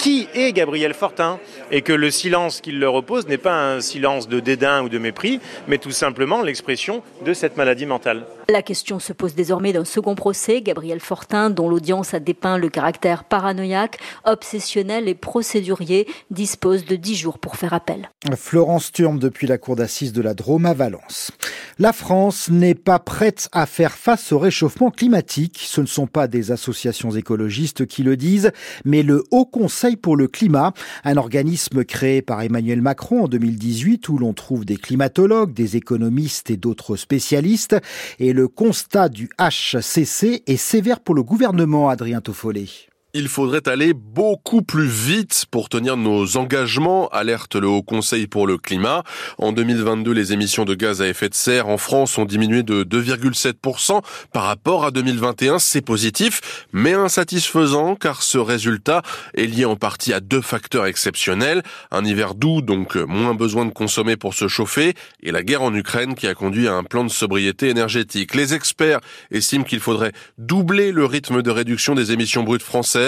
qui 0.00 0.28
est 0.34 0.52
Gabriel 0.52 0.94
Fortin 0.94 1.38
et 1.70 1.82
que 1.82 1.92
le 1.92 2.10
silence 2.10 2.62
qu'il 2.62 2.80
leur 2.80 2.94
oppose 2.94 3.28
n'est 3.28 3.36
pas 3.36 3.74
un 3.74 3.80
silence 3.82 4.28
de 4.28 4.40
dédain 4.40 4.82
ou 4.82 4.88
de 4.88 4.98
mépris, 4.98 5.40
mais 5.68 5.76
tout 5.76 5.90
simplement 5.90 6.42
l'expression 6.42 7.02
de 7.24 7.34
cette 7.34 7.58
maladie 7.58 7.84
mentale. 7.84 8.24
La 8.50 8.62
question 8.62 8.98
se 8.98 9.12
pose 9.12 9.36
désormais 9.36 9.72
d'un 9.72 9.84
second 9.84 10.16
procès. 10.16 10.60
Gabriel 10.60 10.98
Fortin, 10.98 11.50
dont 11.50 11.68
l'audience 11.68 12.14
a 12.14 12.18
dépeint 12.18 12.58
le 12.58 12.68
caractère 12.68 13.22
paranoïaque, 13.22 13.98
obsessionnel 14.24 15.06
et 15.06 15.14
procédurier, 15.14 16.08
dispose 16.32 16.84
de 16.84 16.96
10 16.96 17.14
jours 17.14 17.38
pour 17.38 17.54
faire 17.54 17.74
appel. 17.74 18.10
Florence 18.34 18.90
Turme 18.90 19.20
depuis 19.20 19.46
la 19.46 19.56
cour 19.56 19.76
d'assises 19.76 20.12
de 20.12 20.20
la 20.20 20.34
Drôme 20.34 20.66
à 20.66 20.74
Valence. 20.74 21.30
La 21.78 21.92
France 21.92 22.50
n'est 22.50 22.74
pas 22.74 22.98
prête 22.98 23.48
à 23.52 23.64
faire 23.66 23.92
face 23.92 24.32
au 24.32 24.38
réchauffement 24.38 24.90
climatique. 24.90 25.60
Ce 25.64 25.80
ne 25.80 25.86
sont 25.86 26.06
pas 26.06 26.26
des 26.26 26.50
associations 26.50 27.12
écologistes 27.12 27.86
qui 27.86 28.02
le 28.02 28.16
disent, 28.16 28.50
mais 28.84 29.02
le 29.02 29.24
Haut 29.30 29.46
Conseil 29.46 29.96
pour 29.96 30.16
le 30.16 30.28
climat, 30.28 30.74
un 31.04 31.16
organisme 31.16 31.84
créé 31.84 32.20
par 32.20 32.42
Emmanuel 32.42 32.82
Macron 32.82 33.24
en 33.24 33.28
2018 33.28 34.08
où 34.08 34.18
l'on 34.18 34.34
trouve 34.34 34.64
des 34.64 34.76
climatologues, 34.76 35.54
des 35.54 35.76
économistes 35.76 36.50
et 36.50 36.56
d'autres 36.56 36.96
spécialistes. 36.96 37.76
Et 38.18 38.32
le 38.34 38.39
constat 38.46 39.08
du 39.08 39.30
HCC 39.38 40.42
est 40.46 40.56
sévère 40.56 41.00
pour 41.00 41.14
le 41.14 41.22
gouvernement, 41.22 41.88
Adrien 41.88 42.20
Toffolé 42.20 42.89
il 43.12 43.28
faudrait 43.28 43.68
aller 43.68 43.92
beaucoup 43.92 44.62
plus 44.62 44.86
vite 44.86 45.46
pour 45.50 45.68
tenir 45.68 45.96
nos 45.96 46.36
engagements, 46.36 47.08
alerte 47.08 47.56
le 47.56 47.66
Haut 47.66 47.82
Conseil 47.82 48.26
pour 48.26 48.46
le 48.46 48.56
climat. 48.56 49.02
En 49.38 49.52
2022, 49.52 50.12
les 50.12 50.32
émissions 50.32 50.64
de 50.64 50.74
gaz 50.74 51.02
à 51.02 51.08
effet 51.08 51.28
de 51.28 51.34
serre 51.34 51.68
en 51.68 51.76
France 51.76 52.18
ont 52.18 52.24
diminué 52.24 52.62
de 52.62 52.84
2,7% 52.84 54.02
par 54.32 54.44
rapport 54.44 54.84
à 54.84 54.90
2021. 54.92 55.58
C'est 55.58 55.80
positif, 55.80 56.66
mais 56.72 56.92
insatisfaisant 56.92 57.96
car 57.96 58.22
ce 58.22 58.38
résultat 58.38 59.02
est 59.34 59.46
lié 59.46 59.64
en 59.64 59.76
partie 59.76 60.12
à 60.12 60.20
deux 60.20 60.42
facteurs 60.42 60.86
exceptionnels. 60.86 61.62
Un 61.90 62.04
hiver 62.04 62.34
doux, 62.34 62.62
donc 62.62 62.94
moins 62.94 63.34
besoin 63.34 63.66
de 63.66 63.72
consommer 63.72 64.16
pour 64.16 64.34
se 64.34 64.46
chauffer, 64.46 64.94
et 65.22 65.32
la 65.32 65.42
guerre 65.42 65.62
en 65.62 65.74
Ukraine 65.74 66.14
qui 66.14 66.28
a 66.28 66.34
conduit 66.34 66.68
à 66.68 66.74
un 66.74 66.84
plan 66.84 67.04
de 67.04 67.10
sobriété 67.10 67.70
énergétique. 67.70 68.34
Les 68.34 68.54
experts 68.54 69.00
estiment 69.32 69.64
qu'il 69.64 69.80
faudrait 69.80 70.12
doubler 70.38 70.92
le 70.92 71.04
rythme 71.04 71.42
de 71.42 71.50
réduction 71.50 71.94
des 71.94 72.12
émissions 72.12 72.44
brutes 72.44 72.62
françaises 72.62 72.99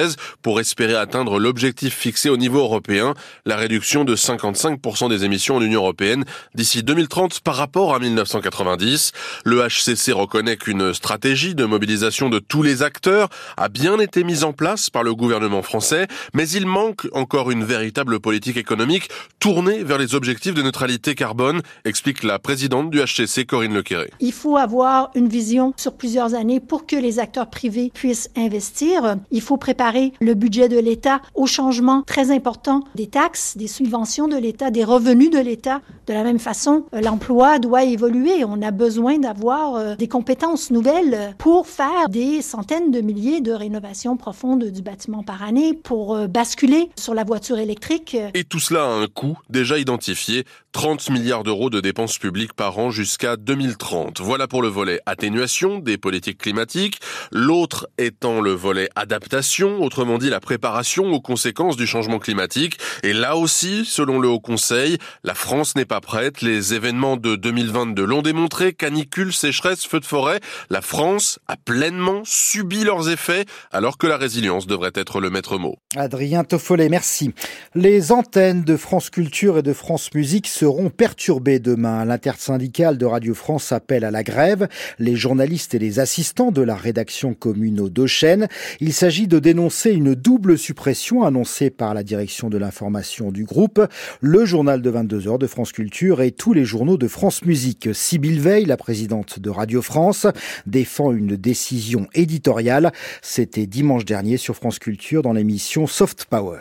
pour 0.42 0.60
espérer 0.60 0.94
atteindre 0.94 1.38
l'objectif 1.38 1.94
fixé 1.94 2.28
au 2.30 2.36
niveau 2.36 2.60
européen, 2.60 3.14
la 3.44 3.56
réduction 3.56 4.04
de 4.04 4.16
55% 4.16 5.08
des 5.08 5.24
émissions 5.24 5.56
en 5.56 5.60
Union 5.60 5.80
européenne 5.80 6.24
d'ici 6.54 6.82
2030 6.82 7.40
par 7.40 7.56
rapport 7.56 7.94
à 7.94 7.98
1990. 7.98 9.12
Le 9.44 9.66
HCC 9.66 10.12
reconnaît 10.12 10.56
qu'une 10.56 10.94
stratégie 10.94 11.54
de 11.54 11.64
mobilisation 11.64 12.28
de 12.28 12.38
tous 12.38 12.62
les 12.62 12.82
acteurs 12.82 13.28
a 13.56 13.68
bien 13.68 13.98
été 13.98 14.24
mise 14.24 14.44
en 14.44 14.52
place 14.52 14.90
par 14.90 15.02
le 15.02 15.14
gouvernement 15.14 15.62
français, 15.62 16.06
mais 16.34 16.48
il 16.48 16.66
manque 16.66 17.06
encore 17.12 17.50
une 17.50 17.64
véritable 17.64 18.20
politique 18.20 18.56
économique 18.56 19.08
tournée 19.40 19.84
vers 19.84 19.98
les 19.98 20.14
objectifs 20.14 20.54
de 20.54 20.62
neutralité 20.62 21.14
carbone, 21.14 21.60
explique 21.84 22.22
la 22.22 22.38
présidente 22.38 22.90
du 22.90 23.00
HCC, 23.00 23.44
Corinne 23.44 23.74
Lequéré. 23.74 24.10
Il 24.20 24.32
faut 24.32 24.56
avoir 24.56 25.10
une 25.14 25.28
vision 25.28 25.74
sur 25.76 25.94
plusieurs 25.94 26.34
années 26.34 26.60
pour 26.60 26.86
que 26.86 26.96
les 26.96 27.18
acteurs 27.18 27.50
privés 27.50 27.90
puissent 27.92 28.30
investir. 28.36 29.16
Il 29.30 29.40
faut 29.40 29.56
préparer 29.56 29.81
le 30.20 30.34
budget 30.34 30.68
de 30.68 30.78
l'État 30.78 31.20
au 31.34 31.46
changement 31.46 32.02
très 32.02 32.30
important 32.30 32.84
des 32.94 33.08
taxes, 33.08 33.56
des 33.56 33.66
subventions 33.66 34.28
de 34.28 34.36
l'État, 34.36 34.70
des 34.70 34.84
revenus 34.84 35.30
de 35.30 35.38
l'État. 35.38 35.80
De 36.06 36.12
la 36.12 36.22
même 36.22 36.38
façon, 36.38 36.84
euh, 36.94 37.00
l'emploi 37.00 37.58
doit 37.58 37.84
évoluer. 37.84 38.44
On 38.44 38.62
a 38.62 38.70
besoin 38.70 39.18
d'avoir 39.18 39.74
euh, 39.74 39.94
des 39.96 40.08
compétences 40.08 40.70
nouvelles 40.70 41.34
pour 41.38 41.66
faire 41.66 42.08
des 42.08 42.42
centaines 42.42 42.90
de 42.90 43.00
milliers 43.00 43.40
de 43.40 43.52
rénovations 43.52 44.16
profondes 44.16 44.64
du 44.64 44.82
bâtiment 44.82 45.22
par 45.22 45.42
année, 45.42 45.74
pour 45.74 46.14
euh, 46.14 46.26
basculer 46.26 46.90
sur 46.96 47.14
la 47.14 47.24
voiture 47.24 47.58
électrique. 47.58 48.16
Et 48.34 48.44
tout 48.44 48.60
cela 48.60 48.84
a 48.84 48.88
un 48.88 49.06
coût 49.06 49.38
déjà 49.48 49.78
identifié, 49.78 50.44
30 50.72 51.10
milliards 51.10 51.42
d'euros 51.42 51.70
de 51.70 51.80
dépenses 51.80 52.18
publiques 52.18 52.54
par 52.54 52.78
an 52.78 52.90
jusqu'à 52.90 53.36
2030. 53.36 54.20
Voilà 54.20 54.46
pour 54.46 54.62
le 54.62 54.68
volet 54.68 55.00
atténuation 55.06 55.78
des 55.78 55.98
politiques 55.98 56.38
climatiques, 56.38 57.00
l'autre 57.30 57.88
étant 57.98 58.40
le 58.40 58.52
volet 58.52 58.88
adaptation 58.96 59.71
autrement 59.80 60.18
dit 60.18 60.30
la 60.30 60.40
préparation 60.40 61.12
aux 61.12 61.20
conséquences 61.20 61.76
du 61.76 61.86
changement 61.86 62.18
climatique. 62.18 62.78
Et 63.02 63.12
là 63.12 63.36
aussi, 63.36 63.84
selon 63.84 64.18
le 64.18 64.28
Haut 64.28 64.40
Conseil, 64.40 64.98
la 65.24 65.34
France 65.34 65.76
n'est 65.76 65.84
pas 65.84 66.00
prête. 66.00 66.42
Les 66.42 66.74
événements 66.74 67.16
de 67.16 67.36
2022 67.36 68.04
l'ont 68.04 68.22
démontré, 68.22 68.72
canicule, 68.72 69.32
sécheresse, 69.32 69.86
feux 69.86 70.00
de 70.00 70.04
forêt. 70.04 70.40
La 70.70 70.82
France 70.82 71.38
a 71.48 71.56
pleinement 71.56 72.22
subi 72.24 72.84
leurs 72.84 73.08
effets, 73.08 73.44
alors 73.70 73.98
que 73.98 74.06
la 74.06 74.16
résilience 74.16 74.66
devrait 74.66 74.92
être 74.94 75.20
le 75.20 75.30
maître 75.30 75.58
mot. 75.58 75.76
Adrien 75.96 76.44
Toffollet, 76.44 76.88
merci. 76.88 77.32
Les 77.74 78.12
antennes 78.12 78.62
de 78.64 78.76
France 78.76 79.10
Culture 79.10 79.58
et 79.58 79.62
de 79.62 79.72
France 79.72 80.12
Musique 80.14 80.48
seront 80.48 80.90
perturbées 80.90 81.58
demain. 81.58 82.04
L'intersyndicale 82.04 82.98
de 82.98 83.06
Radio 83.06 83.34
France 83.34 83.72
appelle 83.72 84.04
à 84.04 84.10
la 84.10 84.22
grève 84.22 84.68
les 84.98 85.16
journalistes 85.16 85.74
et 85.74 85.78
les 85.78 85.98
assistants 85.98 86.50
de 86.50 86.62
la 86.62 86.76
rédaction 86.76 87.34
commune 87.34 87.80
aux 87.80 87.88
deux 87.88 88.06
chaînes. 88.06 88.48
Il 88.80 88.92
s'agit 88.92 89.26
de 89.26 89.38
dénoncer 89.38 89.61
une 89.84 90.14
double 90.14 90.58
suppression 90.58 91.22
annoncée 91.22 91.70
par 91.70 91.94
la 91.94 92.02
direction 92.02 92.50
de 92.50 92.58
l'information 92.58 93.30
du 93.30 93.44
groupe, 93.44 93.80
le 94.20 94.44
journal 94.44 94.82
de 94.82 94.90
22 94.90 95.28
heures 95.28 95.38
de 95.38 95.46
France 95.46 95.70
Culture 95.70 96.20
et 96.20 96.32
tous 96.32 96.52
les 96.52 96.64
journaux 96.64 96.96
de 96.96 97.06
France 97.06 97.44
Musique. 97.44 97.90
Sybille 97.92 98.40
Veil, 98.40 98.64
la 98.64 98.76
présidente 98.76 99.38
de 99.38 99.50
Radio 99.50 99.80
France, 99.80 100.26
défend 100.66 101.12
une 101.12 101.36
décision 101.36 102.08
éditoriale. 102.14 102.92
C'était 103.20 103.66
dimanche 103.66 104.04
dernier 104.04 104.36
sur 104.36 104.56
France 104.56 104.80
Culture 104.80 105.22
dans 105.22 105.32
l'émission 105.32 105.86
Soft 105.86 106.24
Power. 106.24 106.58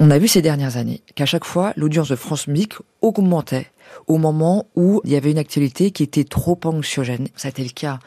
On 0.00 0.10
a 0.10 0.18
vu 0.18 0.26
ces 0.26 0.42
dernières 0.42 0.76
années 0.76 1.02
qu'à 1.14 1.26
chaque 1.26 1.44
fois, 1.44 1.72
l'audience 1.76 2.08
de 2.08 2.16
France 2.16 2.48
Musique 2.48 2.74
augmentait 3.00 3.68
au 4.08 4.18
moment 4.18 4.66
où 4.74 5.00
il 5.04 5.12
y 5.12 5.16
avait 5.16 5.30
une 5.30 5.38
actualité 5.38 5.92
qui 5.92 6.02
était 6.02 6.24
trop 6.24 6.58
anxiogène. 6.64 7.28
Ça 7.36 7.46
a 7.46 7.50
été 7.50 7.62
le 7.62 7.70
cas 7.70 8.00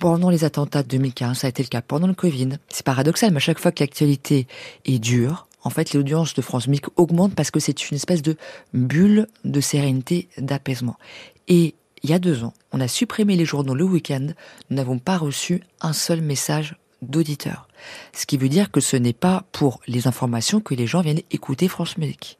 pendant 0.00 0.30
les 0.30 0.44
attentats 0.44 0.82
de 0.82 0.88
2015, 0.88 1.38
ça 1.38 1.46
a 1.46 1.50
été 1.50 1.62
le 1.62 1.68
cas 1.68 1.82
pendant 1.82 2.08
le 2.08 2.14
Covid. 2.14 2.48
C'est 2.68 2.84
paradoxal, 2.84 3.30
mais 3.30 3.36
à 3.36 3.40
chaque 3.40 3.60
fois 3.60 3.70
que 3.70 3.82
l'actualité 3.82 4.48
est 4.86 4.98
dure, 4.98 5.46
en 5.62 5.70
fait, 5.70 5.92
l'audience 5.92 6.34
de 6.34 6.42
France 6.42 6.66
Musique 6.66 6.86
augmente 6.98 7.34
parce 7.34 7.50
que 7.50 7.60
c'est 7.60 7.90
une 7.90 7.96
espèce 7.96 8.22
de 8.22 8.36
bulle 8.72 9.28
de 9.44 9.60
sérénité, 9.60 10.28
d'apaisement. 10.38 10.96
Et 11.48 11.74
il 12.02 12.10
y 12.10 12.14
a 12.14 12.18
deux 12.18 12.44
ans, 12.44 12.54
on 12.72 12.80
a 12.80 12.88
supprimé 12.88 13.36
les 13.36 13.44
journaux 13.44 13.74
le 13.74 13.84
week-end, 13.84 14.28
nous 14.70 14.76
n'avons 14.76 14.98
pas 14.98 15.18
reçu 15.18 15.62
un 15.82 15.92
seul 15.92 16.22
message 16.22 16.76
d'auditeurs. 17.02 17.68
Ce 18.12 18.26
qui 18.26 18.36
veut 18.36 18.48
dire 18.48 18.70
que 18.70 18.80
ce 18.80 18.96
n'est 18.96 19.12
pas 19.12 19.44
pour 19.52 19.80
les 19.86 20.06
informations 20.06 20.60
que 20.60 20.74
les 20.74 20.86
gens 20.86 21.00
viennent 21.00 21.22
écouter 21.30 21.68
France 21.68 21.98
Musique. 21.98 22.38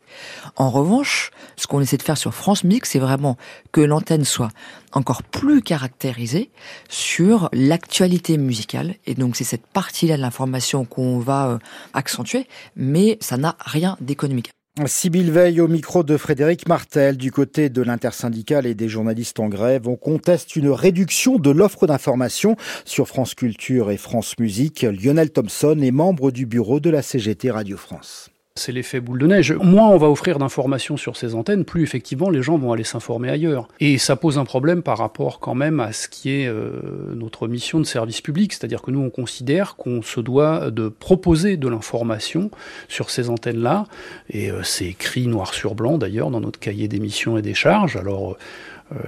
En 0.57 0.71
revanche, 0.71 1.31
ce 1.57 1.67
qu'on 1.67 1.81
essaie 1.81 1.97
de 1.97 2.03
faire 2.03 2.19
sur 2.19 2.35
France 2.35 2.65
Musique, 2.65 2.87
c'est 2.87 2.99
vraiment 2.99 3.37
que 3.73 3.81
l'antenne 3.81 4.25
soit 4.25 4.51
encore 4.93 5.23
plus 5.23 5.63
caractérisée 5.63 6.51
sur 6.89 7.49
l'actualité 7.53 8.39
musicale. 8.39 8.97
Et 9.07 9.15
donc 9.15 9.37
c'est 9.37 9.45
cette 9.45 9.67
partie-là 9.67 10.17
de 10.17 10.23
l'information 10.23 10.85
qu'on 10.85 11.19
va 11.19 11.49
euh, 11.49 11.59
accentuer, 11.95 12.47
mais 12.77 13.19
ça 13.21 13.37
n'a 13.37 13.57
rien 13.61 13.97
d'économique. 14.01 14.51
Sybille 14.87 15.31
Veille 15.31 15.61
au 15.61 15.69
micro 15.69 16.05
de 16.05 16.17
Frédéric 16.17 16.69
Martel 16.69 17.17
du 17.17 17.33
côté 17.33 17.69
de 17.69 17.83
l'intersyndicale 17.83 18.67
et 18.67 18.75
des 18.75 18.89
journalistes 18.89 19.41
en 19.41 19.49
grève. 19.49 19.89
On 19.89 19.97
conteste 19.97 20.55
une 20.55 20.71
réduction 20.71 21.39
de 21.39 21.51
l'offre 21.51 21.87
d'information 21.87 22.57
sur 22.85 23.09
France 23.09 23.35
Culture 23.35 23.91
et 23.91 23.97
France 23.97 24.39
Musique. 24.39 24.83
Lionel 24.83 25.33
Thompson 25.33 25.79
est 25.83 25.91
membre 25.91 26.31
du 26.31 26.47
bureau 26.47 26.79
de 26.79 26.89
la 26.89 27.03
CGT 27.03 27.51
Radio 27.51 27.77
France. 27.77 28.30
C'est 28.61 28.73
l'effet 28.73 29.01
boule 29.01 29.19
de 29.19 29.27
neige. 29.27 29.53
Moins 29.53 29.89
on 29.89 29.97
va 29.97 30.11
offrir 30.11 30.39
d'informations 30.39 30.99
sur 30.99 31.17
ces 31.17 31.35
antennes, 31.35 31.65
plus 31.65 31.83
effectivement 31.83 32.29
les 32.29 32.43
gens 32.43 32.59
vont 32.59 32.73
aller 32.73 32.85
s'informer 32.85 33.31
ailleurs. 33.31 33.69
Et 33.81 33.97
ça 33.97 34.17
pose 34.17 34.37
un 34.37 34.45
problème 34.45 34.83
par 34.83 34.99
rapport 34.99 35.41
quand 35.41 35.55
même 35.55 35.81
à 35.81 35.93
ce 35.93 36.09
qui 36.09 36.31
est 36.31 36.47
euh, 36.47 36.73
notre 37.15 37.49
mission 37.49 37.81
de 37.81 37.85
service 37.85 38.21
public, 38.21 38.53
c'est-à-dire 38.53 38.83
que 38.83 38.91
nous 38.91 39.01
on 39.01 39.09
considère 39.09 39.77
qu'on 39.77 40.03
se 40.03 40.21
doit 40.21 40.71
de 40.71 40.89
proposer 40.89 41.57
de 41.57 41.69
l'information 41.69 42.51
sur 42.89 43.09
ces 43.09 43.31
antennes-là, 43.31 43.87
et 44.29 44.51
euh, 44.51 44.63
c'est 44.63 44.89
écrit 44.89 45.27
noir 45.27 45.55
sur 45.55 45.75
blanc 45.75 45.97
d'ailleurs 45.97 46.31
dans 46.31 46.41
notre 46.41 46.59
cahier 46.59 46.87
d'émissions 46.87 47.39
et 47.39 47.43
des 47.43 47.55
charges. 47.55 47.97
Alors 47.97 48.33
euh, 48.33 48.37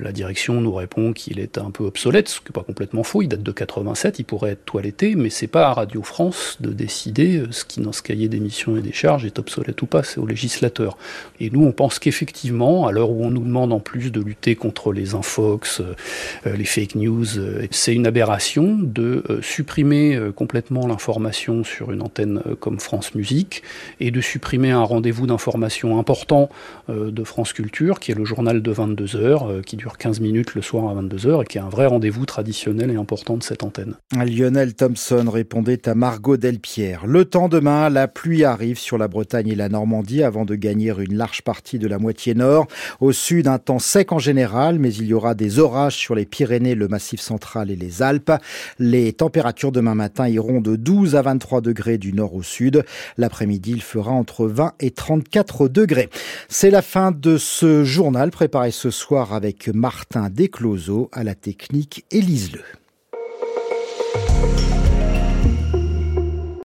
la 0.00 0.12
direction 0.12 0.60
nous 0.60 0.72
répond 0.72 1.12
qu'il 1.12 1.40
est 1.40 1.58
un 1.58 1.70
peu 1.70 1.84
obsolète, 1.84 2.28
ce 2.28 2.38
qui 2.38 2.46
n'est 2.48 2.52
pas 2.52 2.62
complètement 2.62 3.02
faux, 3.02 3.22
il 3.22 3.28
date 3.28 3.42
de 3.42 3.52
87, 3.52 4.20
il 4.20 4.24
pourrait 4.24 4.52
être 4.52 4.64
toiletté, 4.64 5.16
mais 5.16 5.30
c'est 5.30 5.48
pas 5.48 5.68
à 5.68 5.72
Radio 5.72 6.02
France 6.02 6.58
de 6.60 6.70
décider 6.70 7.38
euh, 7.38 7.48
ce 7.50 7.64
qui 7.64 7.80
dans 7.80 7.92
ce 7.92 8.02
cahier 8.02 8.28
d'émissions 8.28 8.76
et 8.76 8.80
des 8.80 8.92
charges 8.92 9.24
est 9.24 9.38
obsolète 9.38 9.80
ou 9.82 9.86
pas, 9.86 10.02
c'est 10.02 10.18
au 10.18 10.26
législateur. 10.26 10.96
Et 11.40 11.50
nous 11.50 11.64
on 11.64 11.72
pense 11.72 11.98
qu'effectivement, 11.98 12.86
à 12.86 12.92
l'heure 12.92 13.10
où 13.10 13.24
on 13.24 13.30
nous 13.30 13.42
demande 13.42 13.72
en 13.72 13.80
plus 13.80 14.12
de 14.12 14.20
lutter 14.20 14.54
contre 14.54 14.92
les 14.92 15.14
infox, 15.14 15.80
euh, 15.80 16.56
les 16.56 16.64
fake 16.64 16.94
news, 16.94 17.26
c'est 17.70 17.94
une 17.94 18.06
aberration 18.06 18.78
de 18.80 19.24
supprimer 19.42 20.18
complètement 20.36 20.86
l'information 20.86 21.64
sur 21.64 21.92
une 21.92 22.02
antenne 22.02 22.42
comme 22.60 22.78
France 22.78 23.14
Musique 23.14 23.62
et 24.00 24.10
de 24.10 24.20
supprimer 24.20 24.70
un 24.70 24.82
rendez-vous 24.82 25.26
d'information 25.26 25.98
important 25.98 26.50
de 26.88 27.24
France 27.24 27.52
Culture, 27.52 28.00
qui 28.00 28.12
est 28.12 28.14
le 28.14 28.24
journal 28.24 28.62
de 28.62 28.70
22 28.70 29.16
heures, 29.16 29.62
qui 29.73 29.79
dure 29.79 29.97
15 29.97 30.21
minutes 30.21 30.55
le 30.55 30.61
soir 30.61 30.91
à 30.91 31.00
22h 31.00 31.45
et 31.45 31.47
qui 31.47 31.57
est 31.57 31.62
un 31.62 31.71
vrai 31.71 31.87
rendez-vous 31.87 32.26
traditionnel 32.26 32.91
et 32.91 32.97
important 32.97 33.38
de 33.38 33.43
cette 33.43 33.62
antenne. 33.62 33.95
Lionel 34.14 34.75
Thompson 34.75 35.25
répondait 35.33 35.88
à 35.88 35.95
Margot 35.95 36.37
Delpierre. 36.37 37.07
Le 37.07 37.25
temps 37.25 37.49
demain, 37.49 37.88
la 37.88 38.07
pluie 38.07 38.45
arrive 38.45 38.79
sur 38.79 38.99
la 38.99 39.09
Bretagne 39.09 39.49
et 39.49 39.55
la 39.55 39.71
Normandie 39.71 40.25
avant 40.25 40.45
de 40.45 40.57
gagner 40.57 40.93
une 40.99 41.17
large 41.17 41.41
partie 41.41 41.79
de 41.79 41.88
la 41.88 41.99
moitié 41.99 42.35
nord. 42.35 42.67
Au 43.00 43.12
sud, 43.12 43.49
un 43.49 43.59
temps 43.59 43.79
sec 43.79 44.12
en 44.12 44.19
général, 44.19 44.79
mais 44.79 44.93
il 44.93 45.07
y 45.07 45.14
aura 45.14 45.35
des 45.35 45.59
orages 45.59 45.97
sur 45.97 46.14
les 46.14 46.26
Pyrénées, 46.26 46.75
le 46.75 46.87
Massif 46.87 47.23
central 47.23 47.71
et 47.71 47.76
les 47.76 48.02
Alpes. 48.02 48.33
Les 48.79 49.14
températures 49.14 49.73
demain 49.73 49.95
matin 49.95 50.29
iront 50.29 50.61
de 50.61 50.76
12 50.76 51.17
à 51.17 51.23
23 51.23 51.62
degrés 51.62 51.97
du 51.97 52.12
nord 52.12 52.35
au 52.35 52.43
sud. 52.43 52.85
L'après-midi, 53.17 53.71
il 53.71 53.83
fera 53.83 54.11
entre 54.11 54.47
20 54.47 54.75
et 54.81 54.91
34 54.91 55.69
degrés. 55.69 56.11
C'est 56.50 56.71
la 56.71 56.83
fin 56.83 57.11
de 57.11 57.38
ce 57.38 57.85
journal 57.85 58.31
préparé 58.31 58.71
ce 58.71 58.91
soir 58.91 59.33
avec 59.33 59.62
Martin 59.71 60.28
Descloseaux 60.31 61.09
à 61.12 61.25
la 61.25 61.35
technique 61.35 62.04
Élise 62.11 62.52
Le. 62.52 62.62